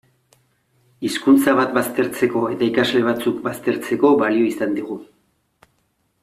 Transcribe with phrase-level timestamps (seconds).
[1.09, 4.99] Hizkuntza bat baztertzeko eta ikasle batzuk baztertzeko balio izan digu.